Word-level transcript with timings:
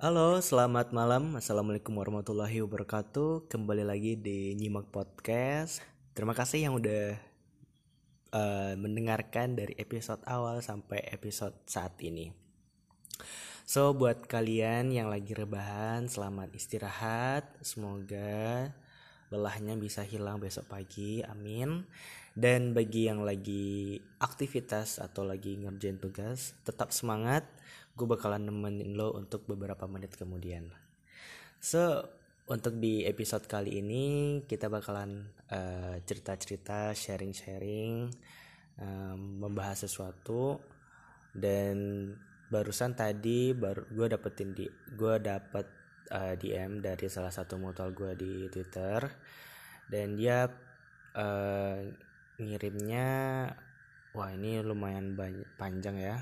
Halo, 0.00 0.40
selamat 0.40 0.96
malam. 0.96 1.36
Assalamualaikum 1.36 1.92
warahmatullahi 1.92 2.64
wabarakatuh. 2.64 3.52
Kembali 3.52 3.84
lagi 3.84 4.16
di 4.16 4.56
Nyimak 4.56 4.88
Podcast. 4.88 5.84
Terima 6.16 6.32
kasih 6.32 6.64
yang 6.64 6.80
udah 6.80 7.20
uh, 8.32 8.80
mendengarkan 8.80 9.60
dari 9.60 9.76
episode 9.76 10.24
awal 10.24 10.64
sampai 10.64 11.04
episode 11.12 11.52
saat 11.68 12.00
ini. 12.00 12.32
So, 13.68 13.92
buat 13.92 14.24
kalian 14.24 14.88
yang 14.88 15.12
lagi 15.12 15.36
rebahan, 15.36 16.08
selamat 16.08 16.48
istirahat. 16.56 17.60
Semoga 17.60 18.72
lelahnya 19.28 19.76
bisa 19.76 20.00
hilang 20.00 20.40
besok 20.40 20.64
pagi. 20.72 21.20
Amin. 21.28 21.84
Dan 22.30 22.72
bagi 22.72 23.10
yang 23.10 23.26
lagi 23.26 23.98
aktivitas 24.22 25.02
atau 25.02 25.26
lagi 25.26 25.58
ngerjain 25.58 25.98
tugas, 25.98 26.54
tetap 26.62 26.94
semangat. 26.94 27.42
Gue 27.98 28.06
bakalan 28.06 28.46
nemenin 28.46 28.94
lo 28.94 29.12
untuk 29.18 29.44
beberapa 29.50 29.90
menit 29.90 30.14
kemudian. 30.14 30.70
So 31.58 32.06
untuk 32.50 32.78
di 32.78 33.06
episode 33.06 33.46
kali 33.46 33.78
ini 33.78 34.04
kita 34.46 34.66
bakalan 34.66 35.26
uh, 35.50 35.98
cerita-cerita 36.02 36.94
sharing-sharing 36.94 38.10
um, 38.78 39.42
membahas 39.42 39.86
sesuatu. 39.86 40.58
Dan 41.30 42.10
barusan 42.50 42.98
tadi 42.98 43.54
baru 43.54 43.86
gue 43.90 44.06
dapetin 44.10 44.50
di 44.50 44.66
gue 44.70 45.14
dapet 45.22 45.66
uh, 46.10 46.34
eh, 46.34 46.34
DM 46.34 46.82
dari 46.82 47.06
salah 47.06 47.30
satu 47.30 47.54
mutual 47.58 47.94
gue 47.94 48.18
di 48.18 48.32
Twitter. 48.50 49.06
Dan 49.86 50.18
dia 50.18 50.46
uh, 51.14 52.09
ngirimnya 52.40 53.08
wah 54.16 54.30
ini 54.32 54.64
lumayan 54.64 55.14
banyak 55.14 55.46
panjang 55.60 56.00
ya. 56.00 56.16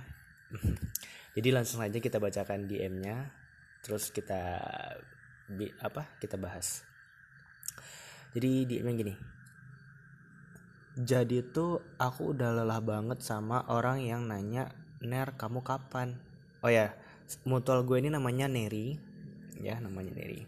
Jadi 1.39 1.49
langsung 1.55 1.79
aja 1.81 2.03
kita 2.03 2.19
bacakan 2.19 2.67
DM-nya 2.67 3.31
terus 3.81 4.11
kita 4.11 4.61
bi 5.47 5.71
apa 5.79 6.19
kita 6.19 6.35
bahas. 6.35 6.83
Jadi 8.35 8.67
DM-nya 8.67 8.95
gini. 8.99 9.15
Jadi 10.99 11.47
tuh 11.55 11.79
aku 11.97 12.35
udah 12.35 12.59
lelah 12.59 12.83
banget 12.83 13.23
sama 13.23 13.63
orang 13.71 14.03
yang 14.03 14.27
nanya 14.27 14.75
Ner 14.99 15.39
kamu 15.39 15.63
kapan? 15.63 16.19
Oh 16.59 16.69
ya 16.69 16.91
mutual 17.47 17.87
gue 17.87 18.03
ini 18.03 18.11
namanya 18.11 18.51
Neri. 18.51 18.99
Ya 19.63 19.79
namanya 19.79 20.11
Neri 20.19 20.43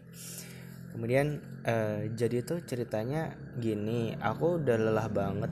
kemudian 0.91 1.41
uh, 1.65 2.05
jadi 2.11 2.43
tuh 2.45 2.61
ceritanya 2.67 3.33
gini 3.57 4.15
aku 4.19 4.61
udah 4.61 4.77
lelah 4.77 5.09
banget. 5.09 5.51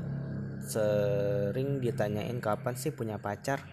Sering 0.59 1.79
ditanyain 1.79 2.37
kapan 2.43 2.75
sih 2.75 2.91
punya 2.91 3.17
pacar. 3.17 3.63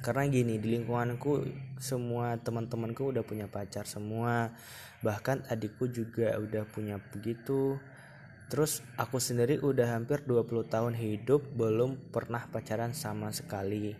Karena 0.00 0.24
gini 0.28 0.56
di 0.56 0.76
lingkunganku 0.76 1.44
semua 1.80 2.36
teman-temanku 2.40 3.14
udah 3.14 3.24
punya 3.24 3.46
pacar 3.46 3.86
semua. 3.86 4.52
Bahkan 5.00 5.48
adikku 5.48 5.88
juga 5.88 6.36
udah 6.36 6.66
punya 6.68 6.98
begitu. 6.98 7.78
Terus 8.52 8.84
aku 9.00 9.16
sendiri 9.16 9.60
udah 9.60 9.96
hampir 9.96 10.22
20 10.26 10.68
tahun 10.68 10.94
hidup 10.94 11.56
belum 11.56 12.12
pernah 12.12 12.44
pacaran 12.48 12.92
sama 12.92 13.32
sekali. 13.32 13.96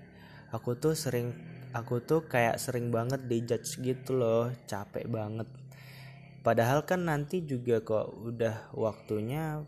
Aku 0.53 0.77
tuh 0.77 0.93
sering 0.93 1.33
aku 1.75 1.99
tuh 2.07 2.31
kayak 2.31 2.63
sering 2.63 2.95
banget 2.95 3.27
dijudge 3.27 3.83
gitu 3.83 4.15
loh 4.15 4.55
capek 4.71 5.11
banget 5.11 5.51
padahal 6.45 6.85
kan 6.85 7.09
nanti 7.09 7.41
juga 7.41 7.81
kok 7.81 8.13
udah 8.21 8.77
waktunya 8.77 9.65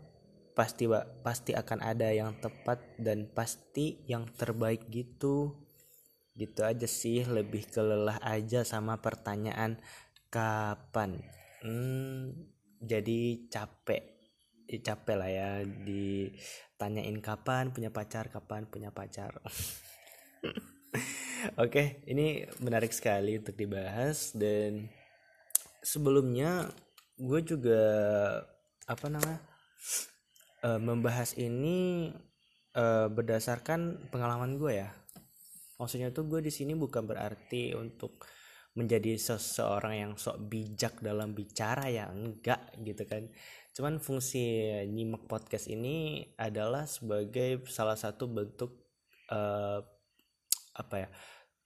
pasti 0.53 0.85
pasti 1.25 1.53
akan 1.53 1.81
ada 1.81 2.09
yang 2.13 2.37
tepat 2.37 2.81
dan 3.01 3.25
pasti 3.29 4.01
yang 4.05 4.29
terbaik 4.37 4.85
gitu. 4.93 5.57
Gitu 6.37 6.61
aja 6.61 6.85
sih 6.85 7.25
lebih 7.25 7.65
kelelah 7.69 8.21
aja 8.21 8.61
sama 8.61 9.01
pertanyaan 9.01 9.81
kapan? 10.29 11.21
Hmm, 11.65 12.33
jadi 12.77 13.49
capek. 13.49 14.15
Ya, 14.67 14.93
capek 14.93 15.15
lah 15.17 15.31
ya 15.31 15.49
ditanyain 15.65 17.17
kapan 17.23 17.73
punya 17.73 17.89
pacar 17.89 18.29
kapan 18.29 18.69
punya 18.69 18.93
pacar. 18.93 19.41
Oke, 21.63 22.01
ini 22.09 22.49
menarik 22.61 22.91
sekali 22.93 23.37
untuk 23.37 23.53
dibahas 23.53 24.33
dan 24.33 24.89
sebelumnya 25.87 26.67
gue 27.15 27.39
juga 27.47 27.81
apa 28.83 29.07
namanya 29.07 29.39
uh, 30.67 30.79
membahas 30.83 31.39
ini 31.39 32.11
uh, 32.75 33.07
berdasarkan 33.07 34.11
pengalaman 34.11 34.59
gue 34.59 34.83
ya. 34.83 34.91
Maksudnya 35.79 36.11
tuh 36.11 36.27
gue 36.27 36.43
di 36.43 36.51
sini 36.51 36.75
bukan 36.75 37.07
berarti 37.07 37.71
untuk 37.71 38.19
menjadi 38.77 39.17
seseorang 39.17 39.95
yang 39.97 40.13
sok 40.19 40.51
bijak 40.51 41.01
dalam 41.01 41.33
bicara 41.33 41.87
ya 41.87 42.11
enggak 42.11 42.75
gitu 42.83 43.07
kan. 43.07 43.31
Cuman 43.73 44.03
fungsi 44.03 44.69
nyimak 44.89 45.25
podcast 45.25 45.71
ini 45.71 46.27
adalah 46.37 46.85
sebagai 46.85 47.63
salah 47.69 47.97
satu 47.97 48.29
bentuk 48.29 48.85
uh, 49.33 49.81
apa 50.77 50.95
ya 50.97 51.09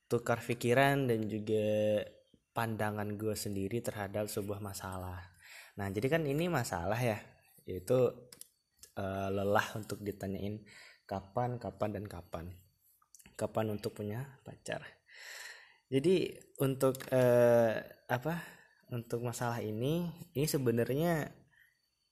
tukar 0.07 0.39
pikiran 0.39 1.07
dan 1.07 1.27
juga 1.27 1.99
pandangan 2.51 3.15
gue 3.15 3.35
sendiri 3.35 3.79
terhadap 3.79 4.27
sebuah 4.27 4.59
masalah. 4.59 5.19
Nah 5.79 5.87
jadi 5.87 6.07
kan 6.11 6.23
ini 6.27 6.51
masalah 6.51 6.99
ya 6.99 7.19
yaitu 7.63 8.11
uh, 8.99 9.29
lelah 9.31 9.67
untuk 9.79 10.03
ditanyain 10.03 10.59
kapan 11.07 11.55
kapan 11.59 11.89
dan 11.95 12.05
kapan. 12.07 12.45
Kapan 13.39 13.73
untuk 13.73 13.97
punya 13.97 14.39
pacar. 14.43 14.83
Jadi 15.91 16.35
untuk 16.63 16.99
uh, 17.11 17.73
apa 18.07 18.39
untuk 18.91 19.23
masalah 19.23 19.63
ini 19.63 20.07
ini 20.35 20.47
sebenarnya 20.47 21.31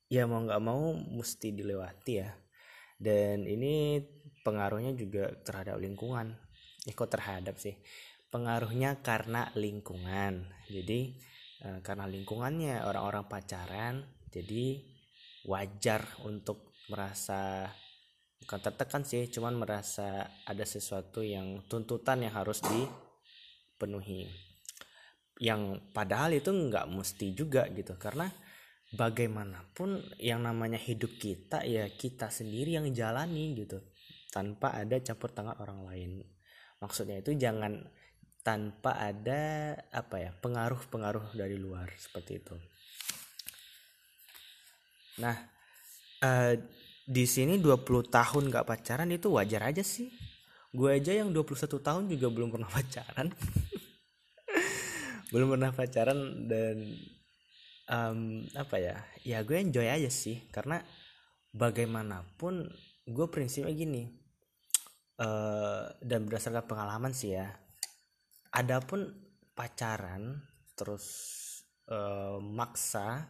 ya 0.10 0.24
mau 0.26 0.44
nggak 0.44 0.64
mau 0.64 0.96
mesti 0.96 1.52
dilewati 1.52 2.14
ya. 2.16 2.32
Dan 3.00 3.48
ini 3.48 4.04
pengaruhnya 4.44 4.92
juga 4.96 5.32
terhadap 5.44 5.80
lingkungan. 5.80 6.36
Ikut 6.88 7.08
eh, 7.08 7.12
terhadap 7.12 7.56
sih 7.60 7.76
pengaruhnya 8.30 9.02
karena 9.02 9.50
lingkungan. 9.58 10.50
Jadi 10.70 11.18
uh, 11.66 11.80
karena 11.82 12.06
lingkungannya 12.06 12.86
orang-orang 12.86 13.26
pacaran 13.26 14.06
jadi 14.30 14.82
wajar 15.50 16.06
untuk 16.26 16.74
merasa 16.90 17.70
bukan 18.40 18.60
tertekan 18.62 19.04
sih 19.04 19.28
cuman 19.30 19.58
merasa 19.58 20.26
ada 20.46 20.66
sesuatu 20.66 21.22
yang 21.26 21.66
tuntutan 21.66 22.24
yang 22.26 22.34
harus 22.34 22.62
dipenuhi. 22.66 24.30
Yang 25.40 25.82
padahal 25.96 26.36
itu 26.36 26.52
nggak 26.52 26.86
mesti 26.92 27.34
juga 27.34 27.66
gitu 27.72 27.96
karena 27.96 28.28
bagaimanapun 28.90 30.18
yang 30.18 30.42
namanya 30.42 30.82
hidup 30.82 31.14
kita 31.22 31.62
ya 31.62 31.86
kita 31.94 32.34
sendiri 32.34 32.74
yang 32.74 32.90
jalani 32.90 33.54
gitu 33.54 33.78
tanpa 34.34 34.74
ada 34.74 34.98
campur 35.02 35.30
tangan 35.34 35.58
orang 35.62 35.86
lain. 35.86 36.12
Maksudnya 36.80 37.20
itu 37.20 37.36
jangan 37.36 37.86
tanpa 38.42 38.96
ada 38.96 39.76
apa 39.92 40.16
ya 40.18 40.32
pengaruh-pengaruh 40.40 41.36
dari 41.36 41.60
luar 41.60 41.92
seperti 42.00 42.40
itu. 42.40 42.56
Nah 45.20 45.36
uh, 46.24 46.54
di 47.10 47.26
sini 47.26 47.58
20 47.58 47.86
tahun 48.08 48.44
gak 48.54 48.68
pacaran 48.70 49.10
itu 49.10 49.28
wajar 49.34 49.70
aja 49.70 49.84
sih. 49.84 50.14
Gue 50.70 51.02
aja 51.02 51.10
yang 51.10 51.34
21 51.34 51.66
tahun 51.82 52.04
juga 52.06 52.28
belum 52.30 52.50
pernah 52.54 52.70
pacaran. 52.78 53.34
Belum 55.34 55.48
pernah 55.54 55.72
pacaran 55.74 56.20
dan 56.50 56.78
um, 57.90 58.46
apa 58.54 58.76
ya 58.78 58.96
ya 59.26 59.42
gue 59.42 59.58
enjoy 59.58 59.90
aja 59.90 60.10
sih. 60.10 60.48
Karena 60.54 60.80
bagaimanapun 61.54 62.70
gue 63.10 63.28
prinsipnya 63.34 63.74
gini 63.74 64.06
uh, 65.18 65.90
dan 66.06 66.30
berdasarkan 66.30 66.66
pengalaman 66.70 67.10
sih 67.10 67.34
ya 67.34 67.50
adapun 68.54 69.14
pacaran 69.54 70.42
terus 70.74 71.06
uh, 71.92 72.40
maksa 72.40 73.30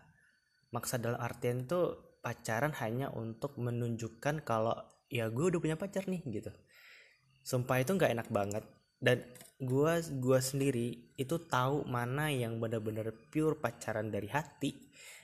maksa 0.69 1.01
dalam 1.01 1.17
artian 1.17 1.65
tuh 1.65 2.19
pacaran 2.21 2.75
hanya 2.77 3.09
untuk 3.09 3.57
menunjukkan 3.57 4.45
kalau 4.45 4.75
ya 5.09 5.31
gue 5.33 5.45
udah 5.49 5.59
punya 5.59 5.77
pacar 5.79 6.05
nih 6.05 6.21
gitu. 6.29 6.53
Sumpah 7.41 7.81
itu 7.81 7.97
nggak 7.97 8.13
enak 8.13 8.29
banget. 8.29 8.63
Dan 8.99 9.25
gue 9.59 9.94
gua 10.19 10.39
sendiri 10.44 11.15
itu 11.15 11.35
tahu 11.47 11.88
mana 11.88 12.27
yang 12.31 12.59
benar-benar 12.59 13.11
pure 13.31 13.57
pacaran 13.59 14.11
dari 14.11 14.27
hati 14.27 14.75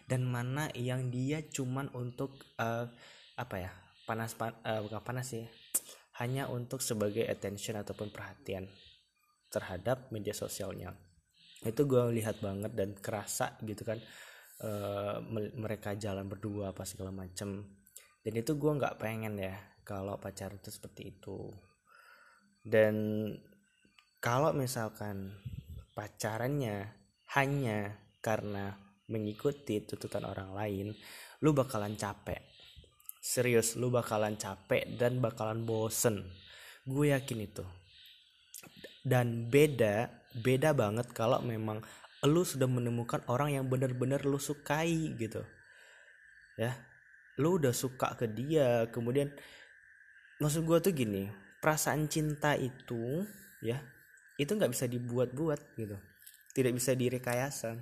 dan 0.08 0.24
mana 0.24 0.72
yang 0.76 1.12
dia 1.12 1.44
cuman 1.44 1.92
untuk 1.92 2.40
uh, 2.60 2.88
apa 3.36 3.56
ya 3.60 3.72
panas 4.08 4.32
pan, 4.38 4.56
uh, 4.64 4.80
bukan 4.80 5.02
panas 5.04 5.28
sih 5.28 5.44
hanya 6.24 6.48
untuk 6.48 6.80
sebagai 6.80 7.28
attention 7.28 7.76
ataupun 7.80 8.12
perhatian 8.16 8.68
terhadap 9.50 10.12
media 10.12 10.34
sosialnya. 10.34 10.94
Itu 11.66 11.88
gue 11.90 12.14
lihat 12.14 12.44
banget 12.44 12.76
dan 12.76 12.94
kerasa 12.98 13.58
gitu 13.66 13.82
kan 13.88 13.98
uh, 14.62 15.18
mereka 15.58 15.98
jalan 15.98 16.28
berdua 16.30 16.72
apa 16.76 16.86
segala 16.86 17.10
macem. 17.10 17.66
Dan 18.22 18.34
itu 18.36 18.58
gue 18.58 18.72
nggak 18.72 18.98
pengen 18.98 19.38
ya 19.38 19.56
kalau 19.86 20.18
pacaran 20.18 20.58
itu 20.58 20.70
seperti 20.74 21.16
itu. 21.18 21.54
Dan 22.66 23.30
kalau 24.18 24.54
misalkan 24.58 25.38
pacarannya 25.94 26.90
hanya 27.38 27.94
karena 28.22 28.74
mengikuti 29.06 29.86
tuntutan 29.86 30.26
orang 30.26 30.58
lain 30.58 30.88
lu 31.46 31.54
bakalan 31.54 31.94
capek. 31.94 32.42
Serius 33.22 33.78
lu 33.78 33.90
bakalan 33.90 34.38
capek 34.38 34.98
dan 34.98 35.22
bakalan 35.22 35.66
bosen. 35.66 36.26
Gue 36.86 37.14
yakin 37.14 37.42
itu 37.42 37.66
dan 39.06 39.48
beda 39.54 40.10
beda 40.42 40.74
banget 40.74 41.08
kalau 41.14 41.40
memang 41.46 41.80
lu 42.26 42.42
sudah 42.42 42.66
menemukan 42.66 43.22
orang 43.30 43.54
yang 43.54 43.70
benar-benar 43.70 44.26
lu 44.26 44.42
sukai 44.42 45.14
gitu. 45.16 45.46
Ya 46.58 46.74
lu 47.38 47.60
udah 47.60 47.76
suka 47.76 48.16
ke 48.16 48.26
dia 48.32 48.88
kemudian 48.90 49.28
maksud 50.40 50.64
gue 50.64 50.78
tuh 50.80 50.94
gini 50.96 51.28
perasaan 51.60 52.08
cinta 52.08 52.56
itu 52.56 53.28
ya 53.60 53.84
itu 54.40 54.52
nggak 54.52 54.72
bisa 54.74 54.90
dibuat-buat 54.90 55.78
gitu. 55.80 55.96
Tidak 56.56 56.72
bisa 56.72 56.96
direkayasa. 56.96 57.76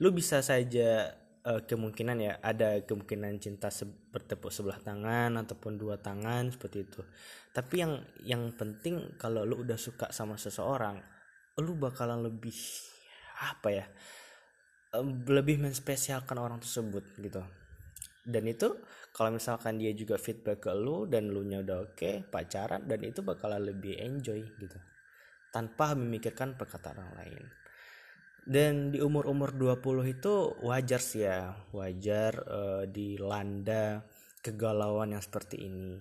Lu 0.00 0.12
bisa 0.12 0.44
saja 0.44 1.16
uh, 1.46 1.62
kemungkinan 1.62 2.16
ya 2.18 2.32
ada 2.42 2.82
kemungkinan 2.82 3.38
cinta 3.38 3.70
se 3.70 3.86
bertepuk 3.86 4.50
sebelah 4.50 4.82
tangan 4.82 5.38
ataupun 5.38 5.78
dua 5.78 5.96
tangan 6.02 6.50
seperti 6.50 6.78
itu. 6.82 7.00
Tapi 7.54 7.74
yang 7.78 7.92
yang 8.26 8.42
penting 8.58 9.14
kalau 9.16 9.46
lu 9.46 9.62
udah 9.62 9.78
suka 9.78 10.10
sama 10.10 10.34
seseorang 10.34 10.98
lu 11.56 11.72
bakalan 11.80 12.20
lebih 12.20 12.52
apa 13.40 13.68
ya 13.72 13.86
lebih 15.28 15.60
menspesialkan 15.62 16.36
orang 16.36 16.58
tersebut 16.60 17.16
gitu. 17.22 17.40
Dan 18.26 18.42
itu 18.50 18.74
kalau 19.14 19.38
misalkan 19.38 19.78
dia 19.78 19.94
juga 19.94 20.18
feedback 20.18 20.66
ke 20.66 20.72
lu 20.74 21.06
dan 21.06 21.30
lu 21.30 21.46
nya 21.46 21.62
udah 21.62 21.78
oke 21.86 21.94
okay, 21.94 22.14
pacaran 22.26 22.84
dan 22.84 23.00
itu 23.06 23.22
bakalan 23.22 23.62
lebih 23.62 23.96
enjoy 24.02 24.42
gitu. 24.58 24.76
Tanpa 25.54 25.96
memikirkan 25.96 26.58
perkataan 26.58 27.00
orang 27.00 27.16
lain 27.22 27.44
dan 28.46 28.94
di 28.94 29.02
umur-umur 29.02 29.50
20 29.58 30.06
itu 30.06 30.54
wajar 30.62 31.02
sih 31.02 31.26
ya 31.26 31.50
wajar 31.74 32.32
uh, 32.46 32.84
dilanda 32.86 34.06
kegalauan 34.38 35.18
yang 35.18 35.22
seperti 35.22 35.66
ini. 35.66 35.98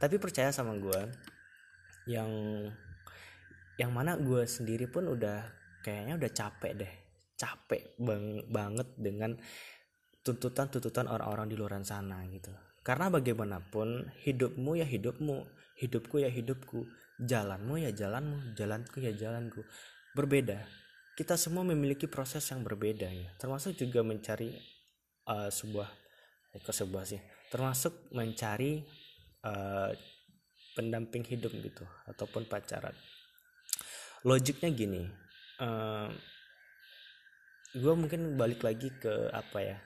Tapi 0.00 0.16
percaya 0.16 0.48
sama 0.48 0.72
gue 0.80 1.00
yang 2.08 2.32
yang 3.76 3.92
mana 3.92 4.16
gue 4.16 4.48
sendiri 4.48 4.88
pun 4.88 5.12
udah 5.12 5.44
kayaknya 5.84 6.16
udah 6.16 6.30
capek 6.32 6.72
deh. 6.80 6.92
Capek 7.36 8.00
bang 8.00 8.48
banget 8.48 8.88
dengan 8.96 9.36
tuntutan-tuntutan 10.24 11.12
orang-orang 11.12 11.52
di 11.52 11.60
luar 11.60 11.76
sana 11.84 12.24
gitu. 12.32 12.56
Karena 12.80 13.12
bagaimanapun 13.12 14.16
hidupmu 14.24 14.80
ya 14.80 14.88
hidupmu 14.88 15.44
hidupku 15.76 16.24
ya 16.24 16.32
hidupku 16.32 16.88
jalanmu 17.20 17.84
ya 17.84 17.92
jalanmu 17.92 18.56
jalanku 18.56 18.96
ya 19.04 19.12
jalanku. 19.12 19.60
Berbeda 20.16 20.85
kita 21.16 21.40
semua 21.40 21.64
memiliki 21.64 22.04
proses 22.04 22.44
yang 22.52 22.60
berbeda 22.60 23.08
ya. 23.08 23.32
Termasuk 23.40 23.72
juga 23.80 24.04
mencari 24.04 24.52
uh, 25.24 25.48
sebuah 25.48 25.88
eh, 26.52 26.60
ke 26.60 26.72
sebuah 26.76 27.08
sih? 27.08 27.20
Termasuk 27.48 28.12
mencari 28.12 28.84
uh, 29.48 29.90
pendamping 30.76 31.24
hidup 31.24 31.56
gitu 31.56 31.88
ataupun 32.04 32.44
pacaran. 32.44 32.92
Logiknya 34.28 34.68
gini 34.76 35.08
uh, 35.64 36.12
gue 37.72 37.94
mungkin 37.96 38.36
balik 38.36 38.60
lagi 38.60 38.92
ke 38.92 39.32
apa 39.32 39.60
ya 39.60 39.78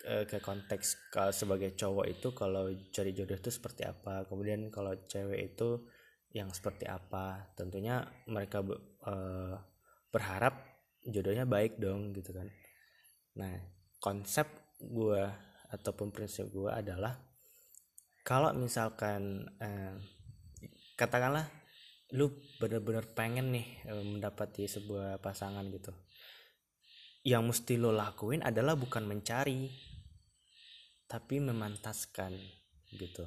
ke 0.00 0.40
konteks 0.40 1.12
ke 1.12 1.28
sebagai 1.28 1.76
cowok 1.76 2.08
itu 2.08 2.32
kalau 2.32 2.72
cari 2.88 3.12
jodoh 3.12 3.36
itu 3.36 3.52
seperti 3.52 3.84
apa. 3.84 4.24
Kemudian 4.24 4.72
kalau 4.72 4.96
cewek 5.04 5.52
itu 5.52 5.84
yang 6.32 6.48
seperti 6.48 6.88
apa 6.88 7.52
tentunya 7.52 8.08
mereka 8.24 8.64
uh, 9.04 9.60
berharap 10.10 10.58
jodohnya 11.06 11.48
baik 11.48 11.78
dong 11.80 12.12
gitu 12.12 12.34
kan. 12.34 12.50
Nah 13.38 13.54
konsep 14.02 14.46
gue 14.80 15.22
ataupun 15.70 16.10
prinsip 16.10 16.50
gue 16.50 16.68
adalah 16.68 17.14
kalau 18.26 18.52
misalkan 18.52 19.48
eh, 19.62 19.94
katakanlah 20.98 21.48
lu 22.14 22.26
bener-bener 22.58 23.06
pengen 23.14 23.54
nih 23.54 23.66
eh, 23.86 24.04
mendapati 24.04 24.66
sebuah 24.66 25.22
pasangan 25.22 25.64
gitu. 25.70 25.94
Yang 27.24 27.42
mesti 27.52 27.74
lo 27.76 27.92
lakuin 27.92 28.40
adalah 28.40 28.74
bukan 28.74 29.04
mencari 29.04 29.68
tapi 31.10 31.42
memantaskan 31.42 32.32
gitu. 32.94 33.26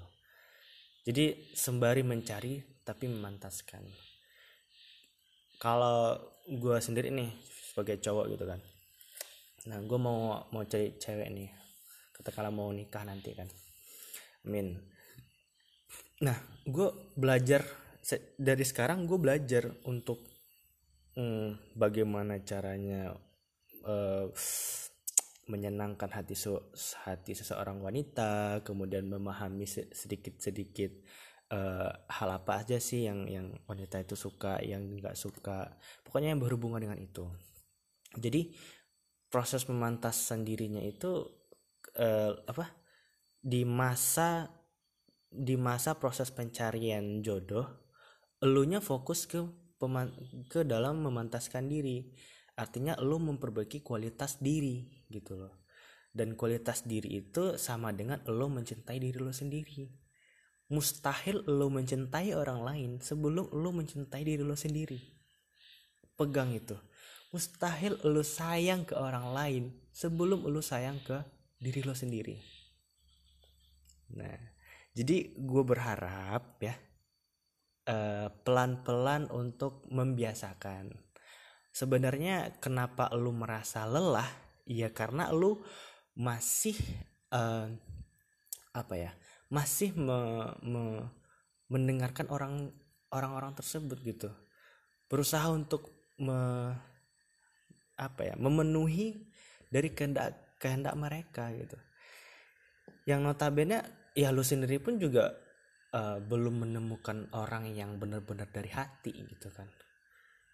Jadi 1.03 1.51
sembari 1.51 1.99
mencari 1.99 2.63
tapi 2.83 3.11
memantaskan. 3.11 3.83
Kalau 5.59 6.15
gue 6.47 6.77
sendiri 6.83 7.09
nih 7.11 7.31
sebagai 7.71 7.99
cowok 8.03 8.25
gitu 8.35 8.45
kan. 8.45 8.59
Nah 9.69 9.79
gue 9.79 9.99
mau 9.99 10.43
mau 10.51 10.63
cari 10.67 10.95
cewek 10.99 11.29
nih. 11.31 11.49
Katakanlah 12.13 12.53
mau 12.53 12.69
nikah 12.69 13.03
nanti 13.07 13.31
kan. 13.31 13.47
Amin. 14.43 14.75
Nah 16.21 16.35
gue 16.67 16.87
belajar 17.15 17.63
dari 18.35 18.63
sekarang 18.67 19.07
gue 19.07 19.15
belajar 19.15 19.71
untuk 19.87 20.19
hmm, 21.15 21.75
bagaimana 21.79 22.43
caranya 22.43 23.15
uh, 23.87 24.27
menyenangkan 25.47 26.07
hati 26.07 26.35
so, 26.35 26.71
hati 27.03 27.35
seseorang 27.35 27.83
wanita 27.83 28.63
kemudian 28.63 29.07
memahami 29.07 29.67
sedikit 29.67 30.39
sedikit 30.39 30.91
uh, 31.51 31.91
hal 32.07 32.29
apa 32.31 32.63
aja 32.63 32.77
sih 32.79 33.09
yang 33.09 33.27
yang 33.27 33.51
wanita 33.67 33.99
itu 33.99 34.15
suka 34.15 34.61
yang 34.63 34.85
nggak 35.01 35.17
suka. 35.17 35.75
Pokoknya 36.05 36.31
yang 36.31 36.41
berhubungan 36.41 36.79
dengan 36.79 36.99
itu. 37.01 37.27
Jadi 38.13 38.53
proses 39.27 39.65
memantas 39.65 40.29
sendirinya 40.29 40.79
itu 40.79 41.25
uh, 41.97 42.31
apa 42.45 42.69
di 43.41 43.65
masa 43.65 44.47
di 45.33 45.57
masa 45.57 45.97
proses 45.97 46.29
pencarian 46.29 47.25
jodoh 47.25 47.65
elunya 48.37 48.77
fokus 48.77 49.25
ke 49.25 49.41
peman 49.81 50.13
ke 50.47 50.63
dalam 50.63 51.01
memantaskan 51.01 51.67
diri. 51.67 52.13
Artinya 52.53 52.93
lu 53.01 53.17
memperbaiki 53.17 53.81
kualitas 53.81 54.37
diri 54.37 54.85
gitu 55.09 55.33
loh. 55.33 55.65
Dan 56.13 56.37
kualitas 56.37 56.85
diri 56.85 57.25
itu 57.25 57.57
sama 57.57 57.89
dengan 57.89 58.21
lo 58.29 58.45
mencintai 58.45 59.01
diri 59.01 59.17
lo 59.17 59.33
sendiri 59.33 60.02
mustahil 60.73 61.45
lo 61.45 61.69
mencintai 61.69 62.33
orang 62.33 62.65
lain 62.65 62.91
sebelum 62.97 63.53
lo 63.53 63.69
mencintai 63.69 64.25
diri 64.25 64.41
lo 64.41 64.57
sendiri. 64.57 64.97
Pegang 66.17 66.49
itu. 66.49 66.73
Mustahil 67.29 68.01
lo 68.01 68.25
sayang 68.25 68.89
ke 68.89 68.97
orang 68.97 69.29
lain 69.29 69.63
sebelum 69.93 70.49
lo 70.49 70.61
sayang 70.65 70.97
ke 71.05 71.21
diri 71.61 71.85
lo 71.85 71.93
sendiri. 71.93 72.41
Nah 74.17 74.53
jadi 74.93 75.37
gue 75.37 75.63
berharap 75.65 76.61
ya 76.61 76.77
eh, 77.89 78.29
pelan-pelan 78.29 79.29
uh, 79.29 79.37
untuk 79.37 79.85
membiasakan. 79.89 80.93
Sebenarnya 81.73 82.61
kenapa 82.61 83.09
lo 83.17 83.33
merasa 83.33 83.89
lelah? 83.89 84.29
Ya 84.69 84.93
karena 84.93 85.33
lo 85.33 85.65
masih 86.13 86.77
uh, 87.33 87.65
apa 88.73 88.93
ya 88.97 89.11
masih 89.53 89.93
me, 89.93 90.49
me, 90.65 91.05
mendengarkan 91.69 92.25
orang 92.33 92.73
orang-orang 93.13 93.53
tersebut 93.53 94.01
gitu. 94.01 94.33
Berusaha 95.05 95.45
untuk 95.53 95.93
me, 96.17 96.73
apa 97.93 98.33
ya 98.33 98.35
memenuhi 98.41 99.29
dari 99.69 99.93
kehendak 99.93 100.57
kehendak 100.57 100.97
mereka 100.97 101.53
gitu. 101.53 101.77
Yang 103.05 103.19
notabene 103.21 103.77
ya 104.17 104.33
lu 104.33 104.41
sendiri 104.41 104.81
pun 104.81 104.97
juga 104.97 105.29
uh, 105.93 106.17
belum 106.17 106.65
menemukan 106.65 107.29
orang 107.37 107.69
yang 107.69 108.01
benar-benar 108.01 108.49
dari 108.49 108.73
hati 108.73 109.13
gitu 109.13 109.53
kan. 109.53 109.69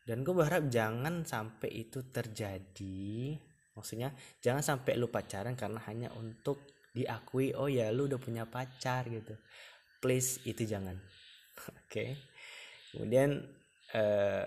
Dan 0.03 0.25
gue 0.25 0.33
berharap 0.33 0.67
jangan 0.67 1.23
sampai 1.23 1.87
itu 1.87 2.09
terjadi. 2.11 3.37
Maksudnya 3.77 4.11
jangan 4.43 4.59
sampai 4.65 4.99
lu 4.99 5.07
pacaran 5.07 5.55
karena 5.55 5.79
hanya 5.87 6.09
untuk 6.17 6.78
diakui 6.93 7.53
oh 7.53 7.69
ya 7.69 7.93
lu 7.93 8.10
udah 8.10 8.19
punya 8.22 8.43
pacar 8.50 9.05
gitu. 9.10 9.36
Please 10.00 10.41
itu 10.48 10.63
jangan. 10.65 10.96
Oke. 11.60 11.75
Okay. 11.89 12.10
kemudian 12.89 13.46
eh, 13.93 14.46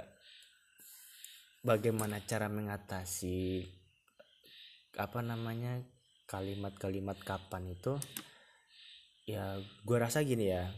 bagaimana 1.62 2.18
cara 2.26 2.50
mengatasi 2.50 3.62
apa 4.98 5.22
namanya 5.22 5.78
kalimat-kalimat 6.26 7.18
kapan 7.22 7.70
itu? 7.70 7.96
Ya 9.28 9.60
gue 9.60 9.98
rasa 9.98 10.26
gini 10.26 10.50
ya. 10.50 10.72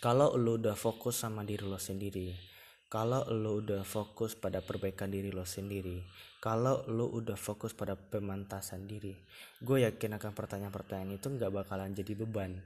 Kalau 0.00 0.32
lu 0.40 0.56
udah 0.56 0.78
fokus 0.78 1.20
sama 1.20 1.44
diri 1.44 1.68
lo 1.68 1.76
sendiri 1.76 2.50
kalau 2.90 3.22
lo 3.30 3.62
udah 3.62 3.86
fokus 3.86 4.34
pada 4.34 4.60
perbaikan 4.60 5.08
diri 5.08 5.30
lo 5.30 5.46
sendiri 5.46 6.02
kalau 6.42 6.82
lo 6.90 7.06
udah 7.06 7.38
fokus 7.38 7.70
pada 7.72 7.94
pemantasan 7.94 8.90
diri 8.90 9.14
gue 9.60 9.84
yakin 9.84 10.16
akan 10.16 10.32
pertanyaan-pertanyaan 10.32 11.20
itu 11.20 11.28
nggak 11.28 11.52
bakalan 11.52 11.92
jadi 11.92 12.16
beban. 12.16 12.56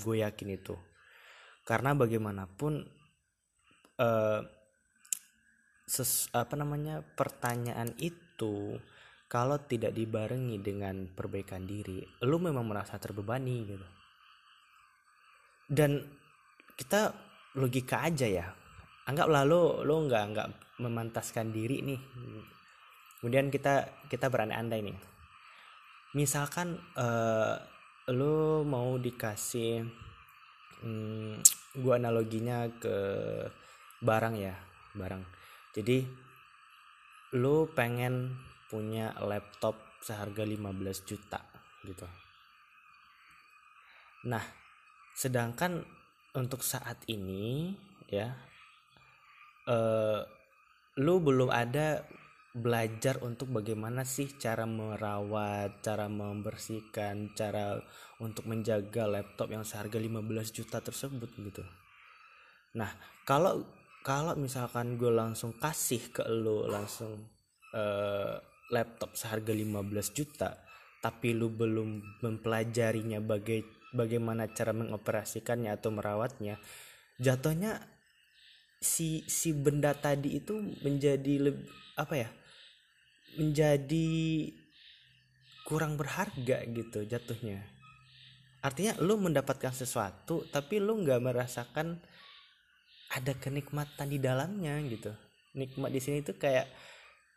Gue 0.00 0.24
yakin 0.24 0.48
itu. 0.56 0.76
Karena 1.64 1.92
bagaimanapun 1.92 2.88
uh, 4.00 4.40
ses, 5.84 6.32
apa 6.32 6.56
namanya 6.56 7.04
pertanyaan 7.04 7.92
itu 8.00 8.80
kalau 9.28 9.60
tidak 9.66 9.92
dibarengi 9.92 10.62
dengan 10.62 11.10
perbaikan 11.10 11.66
diri 11.66 12.00
lu 12.24 12.40
memang 12.40 12.64
merasa 12.64 12.96
terbebani 12.96 13.56
gitu. 13.68 13.88
Dan 15.66 16.00
kita 16.78 17.12
logika 17.58 18.06
aja 18.06 18.28
ya 18.28 18.46
anggap 19.06 19.30
lalu 19.30 19.86
lu 19.86 20.06
nggak 20.10 20.24
nggak 20.34 20.48
memantaskan 20.82 21.54
diri 21.54 21.82
nih. 21.82 22.00
Kemudian 23.22 23.48
kita 23.48 24.06
kita 24.10 24.26
berandai-andai 24.26 24.80
nih. 24.82 24.98
Misalkan 26.18 26.78
uh, 26.98 27.54
lu 28.10 28.66
mau 28.66 28.98
dikasih 28.98 29.86
hmm, 30.82 31.34
gua 31.82 31.98
analoginya 32.02 32.66
ke 32.76 32.96
barang 34.02 34.34
ya 34.36 34.54
barang. 34.98 35.22
Jadi 35.74 35.98
lu 37.38 37.68
pengen 37.74 38.34
punya 38.66 39.14
laptop 39.22 39.78
seharga 40.02 40.42
15 40.42 41.08
juta 41.08 41.40
gitu. 41.86 42.06
Nah 44.26 44.42
sedangkan 45.16 45.80
untuk 46.36 46.60
saat 46.60 47.00
ini 47.08 47.72
ya 48.06 48.36
uh, 49.66 50.20
lu 50.96 51.14
belum 51.20 51.52
ada 51.52 52.06
belajar 52.56 53.20
untuk 53.20 53.52
bagaimana 53.52 54.08
sih 54.08 54.32
cara 54.40 54.64
merawat, 54.64 55.84
cara 55.84 56.08
membersihkan, 56.08 57.36
cara 57.36 57.76
untuk 58.16 58.48
menjaga 58.48 59.04
laptop 59.04 59.52
yang 59.52 59.60
seharga 59.60 60.00
15 60.00 60.56
juta 60.56 60.80
tersebut 60.80 61.28
gitu. 61.36 61.60
Nah, 62.80 62.96
kalau 63.28 63.60
kalau 64.00 64.32
misalkan 64.40 64.96
gue 64.96 65.12
langsung 65.12 65.52
kasih 65.60 66.00
ke 66.14 66.24
lo 66.24 66.64
langsung 66.64 67.28
uh, 67.76 68.40
laptop 68.72 69.12
seharga 69.12 69.52
15 69.52 70.16
juta, 70.16 70.56
tapi 71.04 71.36
lu 71.36 71.52
belum 71.52 72.22
mempelajarinya 72.24 73.20
baga 73.20 73.60
bagaimana 73.92 74.48
cara 74.48 74.72
mengoperasikannya 74.72 75.76
atau 75.76 75.92
merawatnya, 75.92 76.56
jatuhnya 77.20 77.95
si 78.86 79.26
si 79.26 79.50
benda 79.50 79.90
tadi 79.98 80.38
itu 80.38 80.54
menjadi 80.86 81.50
lebih 81.50 81.66
apa 81.98 82.14
ya? 82.14 82.30
menjadi 83.36 84.08
kurang 85.68 86.00
berharga 86.00 86.64
gitu 86.64 87.04
jatuhnya. 87.04 87.60
Artinya 88.64 88.96
lu 89.02 89.20
mendapatkan 89.20 89.76
sesuatu 89.76 90.46
tapi 90.48 90.80
lu 90.80 91.04
nggak 91.04 91.20
merasakan 91.20 92.00
ada 93.12 93.32
kenikmatan 93.36 94.08
di 94.08 94.16
dalamnya 94.16 94.80
gitu. 94.88 95.12
Nikmat 95.52 95.92
di 95.92 96.00
sini 96.00 96.24
tuh 96.24 96.40
kayak 96.40 96.70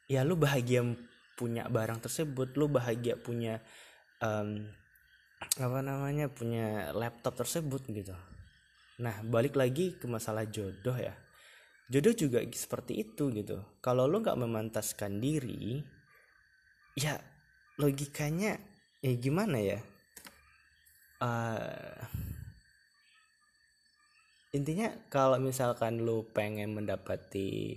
ya 0.07 0.23
lu 0.23 0.39
bahagia 0.39 0.87
punya 1.35 1.67
barang 1.67 1.99
tersebut 1.99 2.55
lu 2.55 2.71
bahagia 2.71 3.19
punya 3.19 3.59
um, 4.23 4.71
apa 5.59 5.79
namanya 5.83 6.31
punya 6.31 6.95
laptop 6.95 7.35
tersebut 7.43 7.83
gitu. 7.91 8.15
Nah 9.03 9.19
balik 9.27 9.59
lagi 9.59 9.99
ke 9.99 10.07
masalah 10.07 10.47
jodoh 10.47 10.95
ya 10.95 11.11
jodoh 11.89 12.13
juga 12.13 12.39
seperti 12.45 13.01
itu 13.01 13.33
gitu. 13.33 13.57
Kalau 13.81 14.05
lo 14.05 14.21
nggak 14.21 14.37
memantaskan 14.37 15.17
diri 15.17 15.81
ya 16.93 17.17
logikanya 17.81 18.55
ya 19.01 19.13
gimana 19.17 19.57
ya? 19.57 19.79
Uh, 21.19 21.99
intinya 24.55 24.87
kalau 25.11 25.35
misalkan 25.41 26.05
lo 26.05 26.23
pengen 26.29 26.71
mendapati 26.71 27.75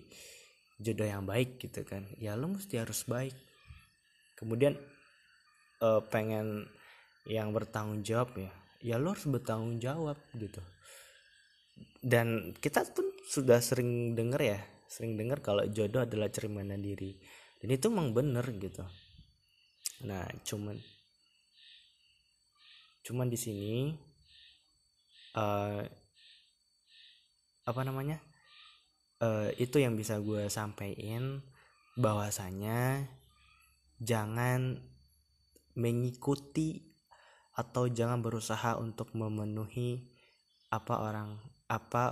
jodoh 0.78 1.08
yang 1.08 1.26
baik 1.26 1.58
gitu 1.58 1.82
kan 1.82 2.06
ya 2.20 2.36
lo 2.36 2.52
mesti 2.52 2.78
harus 2.78 3.08
baik. 3.08 3.34
Kemudian 4.38 4.76
uh, 5.82 6.04
pengen 6.06 6.68
yang 7.26 7.54
bertanggung 7.54 8.02
jawab 8.02 8.34
ya 8.36 8.52
ya 8.82 8.98
lo 8.98 9.14
harus 9.14 9.26
bertanggung 9.30 9.78
jawab 9.78 10.18
gitu 10.34 10.58
dan 12.02 12.56
kita 12.58 12.82
pun 12.90 13.06
sudah 13.26 13.62
sering 13.62 14.12
denger 14.18 14.42
ya 14.42 14.60
sering 14.92 15.16
dengar 15.16 15.40
kalau 15.40 15.64
jodoh 15.72 16.04
adalah 16.04 16.28
cerminan 16.28 16.84
diri. 16.84 17.16
Dan 17.56 17.72
itu 17.72 17.88
emang 17.88 18.12
bener 18.12 18.44
gitu. 18.60 18.84
Nah 20.04 20.28
cuman 20.44 20.76
cuman 23.02 23.26
di 23.32 23.38
sini 23.40 23.74
uh, 25.34 25.82
apa 27.66 27.80
namanya 27.82 28.20
uh, 29.24 29.48
itu 29.58 29.80
yang 29.80 29.98
bisa 29.98 30.22
gue 30.22 30.46
sampaikan 30.52 31.42
bahwasanya 31.98 33.08
jangan 33.98 34.82
mengikuti 35.74 36.94
atau 37.56 37.88
jangan 37.88 38.20
berusaha 38.22 38.78
untuk 38.78 39.14
memenuhi 39.18 40.14
apa 40.70 40.94
orang 41.00 41.51
apa 41.72 42.04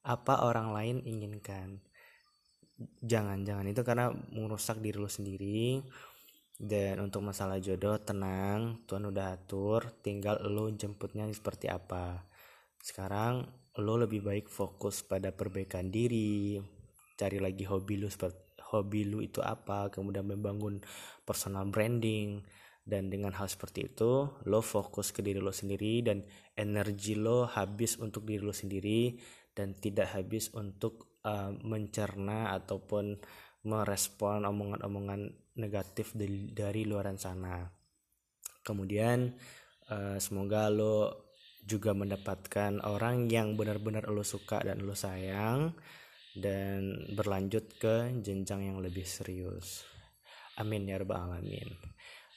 apa 0.00 0.34
orang 0.48 0.72
lain 0.72 0.96
inginkan? 1.04 1.84
Jangan 3.04 3.44
jangan. 3.44 3.68
Itu 3.68 3.84
karena 3.84 4.08
merusak 4.32 4.80
diri 4.80 4.96
lo 4.96 5.10
sendiri. 5.12 5.84
Dan 6.56 7.04
untuk 7.04 7.20
masalah 7.20 7.60
jodoh 7.60 8.00
tenang. 8.00 8.80
Tuhan 8.88 9.04
udah 9.12 9.36
atur. 9.36 9.92
Tinggal 10.00 10.40
lo 10.48 10.72
jemputnya 10.72 11.28
seperti 11.28 11.68
apa. 11.68 12.24
Sekarang 12.80 13.44
lo 13.76 13.94
lebih 14.00 14.24
baik 14.24 14.48
fokus 14.48 15.04
pada 15.04 15.28
perbaikan 15.36 15.92
diri. 15.92 16.56
Cari 17.20 17.36
lagi 17.36 17.68
hobi 17.68 18.00
lo 18.00 18.08
seperti 18.08 18.64
hobi 18.72 19.04
lo 19.04 19.20
itu 19.20 19.44
apa. 19.44 19.92
Kemudian 19.92 20.24
membangun 20.24 20.80
personal 21.28 21.68
branding 21.68 22.40
dan 22.84 23.12
dengan 23.12 23.36
hal 23.36 23.46
seperti 23.46 23.92
itu 23.92 24.26
lo 24.48 24.60
fokus 24.64 25.12
ke 25.12 25.20
diri 25.20 25.38
lo 25.38 25.52
sendiri 25.52 26.00
dan 26.02 26.24
energi 26.56 27.14
lo 27.14 27.46
habis 27.46 28.00
untuk 28.00 28.26
diri 28.26 28.42
lo 28.42 28.56
sendiri 28.56 29.14
dan 29.54 29.76
tidak 29.76 30.16
habis 30.16 30.50
untuk 30.56 31.20
uh, 31.24 31.52
mencerna 31.64 32.56
ataupun 32.56 33.20
merespon 33.66 34.48
omongan-omongan 34.48 35.20
negatif 35.60 36.16
dari, 36.16 36.48
dari 36.48 36.88
luaran 36.88 37.20
sana. 37.20 37.68
Kemudian 38.64 39.28
uh, 39.92 40.16
semoga 40.16 40.72
lo 40.72 41.28
juga 41.60 41.92
mendapatkan 41.92 42.80
orang 42.88 43.28
yang 43.28 43.52
benar-benar 43.52 44.08
lo 44.08 44.24
suka 44.24 44.64
dan 44.64 44.80
lo 44.80 44.96
sayang 44.96 45.76
dan 46.32 47.04
berlanjut 47.12 47.76
ke 47.76 48.16
jenjang 48.24 48.72
yang 48.72 48.78
lebih 48.80 49.04
serius. 49.04 49.84
Amin 50.56 50.88
ya 50.88 50.96
rabbal 51.00 51.36
alamin. 51.36 51.68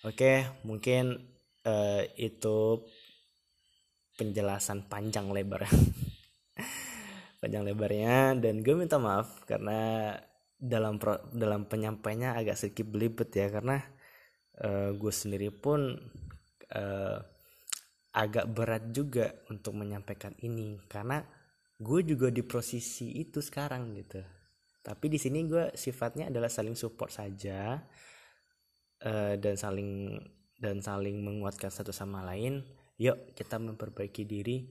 Oke, 0.03 0.43
mungkin 0.67 1.15
uh, 1.63 2.03
itu 2.19 2.83
penjelasan 4.19 4.91
panjang 4.91 5.31
lebar. 5.31 5.63
Panjang 7.39 7.63
lebarnya 7.63 8.35
dan 8.35 8.59
gue 8.59 8.75
minta 8.75 8.99
maaf 8.99 9.47
karena 9.47 10.11
dalam 10.59 10.99
pro, 10.99 11.23
dalam 11.31 11.67
penyampainya 11.71 12.35
agak 12.35 12.55
sedikit 12.55 12.87
belibet 12.87 13.31
ya 13.35 13.47
karena 13.47 13.79
uh, 14.63 14.91
gue 14.91 15.11
sendiri 15.11 15.51
pun 15.55 15.95
uh, 16.75 17.17
agak 18.11 18.45
berat 18.51 18.91
juga 18.91 19.31
untuk 19.47 19.71
menyampaikan 19.79 20.35
ini. 20.43 20.83
Karena 20.83 21.23
gue 21.79 21.99
juga 22.03 22.27
di 22.27 22.43
posisi 22.43 23.23
itu 23.23 23.39
sekarang 23.39 23.95
gitu. 24.03 24.19
Tapi 24.83 25.05
di 25.07 25.15
sini 25.15 25.47
gue 25.47 25.71
sifatnya 25.79 26.27
adalah 26.27 26.51
saling 26.51 26.75
support 26.75 27.15
saja 27.15 27.79
uh, 29.05 29.35
dan 29.37 29.55
saling 29.55 30.19
dan 30.57 30.79
saling 30.79 31.19
menguatkan 31.19 31.69
satu 31.69 31.91
sama 31.91 32.23
lain 32.23 32.63
yuk 32.97 33.35
kita 33.35 33.59
memperbaiki 33.59 34.23
diri 34.23 34.63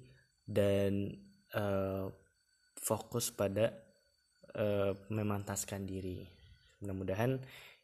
dan 0.49 1.13
uh, 1.53 2.09
fokus 2.77 3.31
pada 3.31 3.73
uh, 4.57 4.97
memantaskan 5.13 5.85
diri 5.85 6.25
mudah-mudahan 6.83 7.39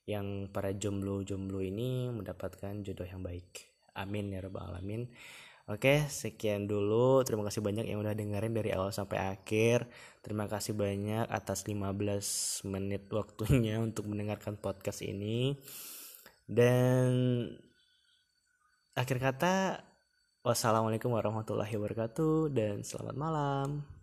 yang 0.08 0.48
para 0.48 0.72
jomblo-jomblo 0.72 1.60
ini 1.60 2.08
mendapatkan 2.08 2.80
jodoh 2.80 3.04
yang 3.04 3.20
baik 3.20 3.68
amin 3.92 4.32
ya 4.32 4.40
rabbal 4.40 4.72
alamin 4.72 5.06
Oke, 5.68 6.00
sekian 6.08 6.64
dulu. 6.64 7.20
Terima 7.28 7.44
kasih 7.44 7.60
banyak 7.60 7.92
yang 7.92 8.00
udah 8.00 8.16
dengerin 8.16 8.56
dari 8.56 8.72
awal 8.72 8.88
sampai 8.88 9.20
akhir. 9.20 9.84
Terima 10.24 10.48
kasih 10.48 10.72
banyak 10.72 11.28
atas 11.28 11.68
15 11.68 12.64
menit 12.64 13.04
waktunya 13.12 13.76
untuk 13.84 14.08
mendengarkan 14.08 14.56
podcast 14.56 15.04
ini. 15.04 15.60
Dan 16.48 17.44
akhir 18.96 19.20
kata, 19.20 19.84
wassalamualaikum 20.40 21.12
warahmatullahi 21.12 21.76
wabarakatuh 21.76 22.48
dan 22.56 22.80
selamat 22.80 23.16
malam. 23.20 23.97